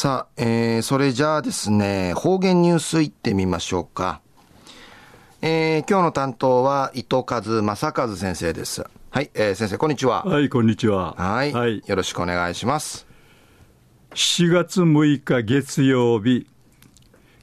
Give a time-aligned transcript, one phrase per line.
[0.00, 4.20] さあ、えー、それじゃあですね、方言ニュースいってみましょうか。
[5.42, 8.84] えー、今日の担当は伊藤和正和先生です。
[9.10, 10.22] はい、えー、先生、こんにちは。
[10.24, 11.16] はい、こんにちは。
[11.18, 11.52] はい。
[11.52, 13.08] はい、よろしくお願いします。
[14.14, 16.46] 7月6日月曜日、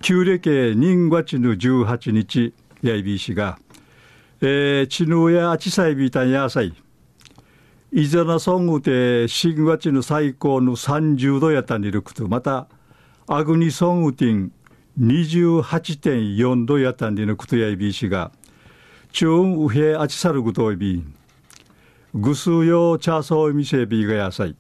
[0.02, 3.60] 旧暦人月の18日、やいびしが、
[4.40, 6.74] えー、ちぬやあちさいびたんやさい。
[7.98, 12.68] いざなソングで新月の最高の30度やったにるくと、また、
[13.26, 14.52] アグニソングティン
[15.00, 18.34] 28.4度やたんでのくとやいびしが、
[19.14, 21.16] 中ウヘアチサルグトイビン、
[22.14, 24.58] ぐすよチャーソーミセビーがやさい。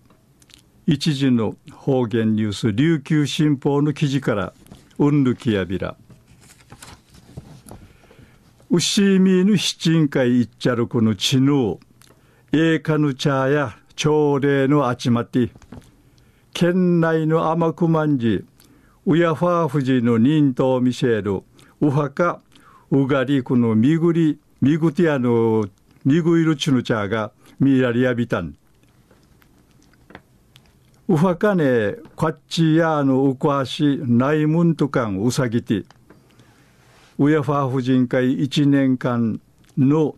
[0.87, 4.53] 一時の方言ニュース、琉球新報の記事から、
[4.97, 5.97] うんぬきやびら。
[8.69, 11.79] うしみぬ七人会いっちゃるこのちぬ
[12.57, 15.49] えかぬ茶や朝礼のあちまって
[16.53, 18.43] 県内の天久万寺
[19.05, 21.43] ウヤファーフジの忍冬ミシェル
[21.81, 22.39] ウハカ
[22.91, 25.65] ウガリクのミグリミグティアの
[26.05, 28.55] ミグイルチュヌチャーがミラリアビタン
[31.09, 35.85] ウファカネカッチヤーのウクアシナイムントカンウサギティ
[37.17, 39.41] ウヤファー婦人会一年間
[39.77, 40.15] の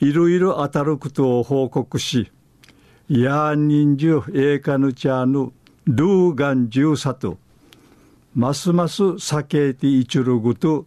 [0.00, 2.30] いろいろ当たることを報告し、
[3.08, 5.52] ヤーニンジュエーカヌチャーヌ
[5.86, 7.38] ルーガンジューサト、
[8.34, 10.86] ますます避けていちるぐと、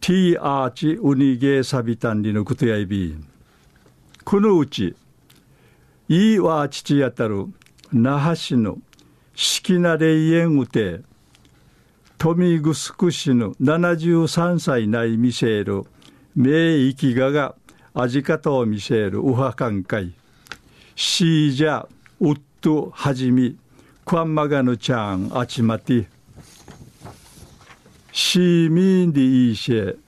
[0.00, 3.26] ティーアーチウニゲーサビタンリのことやいびん。
[4.24, 4.96] このうち、
[6.08, 7.46] いいわ父やたる、
[7.92, 8.78] 那覇市の
[9.34, 11.02] 四季な霊園うて、
[12.18, 12.74] 富城
[13.10, 15.86] 市の73歳ないミシェル、
[16.34, 17.54] 名域がが
[17.92, 20.12] アジカトミシェルウハカンカイ。
[20.94, 21.88] シージャ
[22.20, 23.56] ウッドハジミ。
[24.04, 26.06] クワンマガヌチャンアチマティ。
[28.12, 29.98] シーミンディイシェ。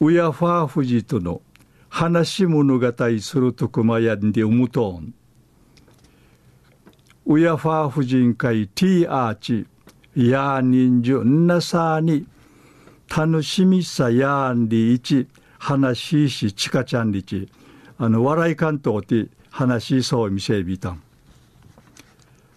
[0.00, 1.40] ウヤファーフジとの。
[1.88, 5.14] 話物語するとくまやんでうむとん。
[7.24, 9.66] ウヤファーフジン会ティーアーチ。
[10.14, 12.26] ヤーニンジュンナサーに。
[13.08, 15.26] 楽しみさやんりいち。
[15.62, 17.48] 話しちかちゃんりち
[17.96, 21.02] あの笑い関東って話しそう見せびたん。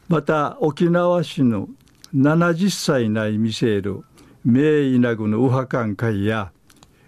[0.08, 1.70] また沖縄市の
[2.16, 4.04] 70歳ない見せる
[4.44, 6.52] 名医なぐの右派館会や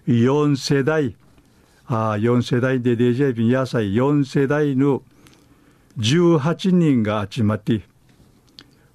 [0.06, 1.16] 4世代
[1.86, 5.02] あ4世代でデジェビン野菜4世代の
[5.98, 7.82] 18人が集まって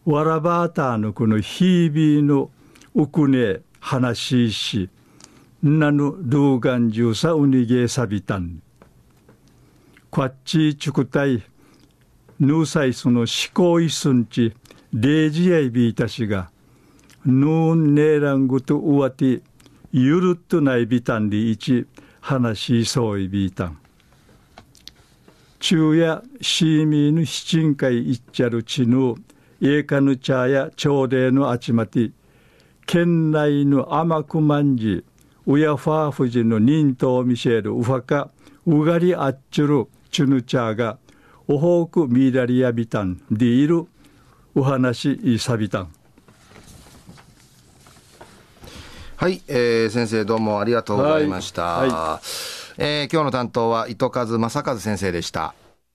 [0.05, 2.49] わらばーたのこのヒービーの
[2.95, 5.02] ウクネ話しな
[5.65, 8.61] ぬルーガンジューサウニゲーサビタン。
[10.09, 11.41] こっちチュクタイ、
[12.37, 14.53] ヌーサイスの思考いすんち、
[14.93, 16.51] レージヤイビータシが、
[17.25, 19.41] ヌーンネーラングとウワティ、
[19.93, 21.87] ゆるっとないビタンリイチ、
[22.19, 23.77] 話しそういビータン。
[25.61, 29.15] 昼夜シーミーヌ七人会いっちゃるちぬ、
[29.61, 32.11] エーカヌチャーや朝礼のあちまて、
[32.85, 35.05] 県内の甘くまんじ、
[35.45, 38.29] ウヤファー夫人の忍冬ミシェルウファカ
[38.65, 40.97] ウガリアッチュルチュヌチャーが
[41.49, 43.87] オホークミーラリアビタンディール
[44.55, 45.93] ウハナシサビタン
[49.17, 52.25] はい、えー、先生どうもありがとうございました、はいはい、
[52.77, 55.55] えー、今日の担当は糸数正和先生でした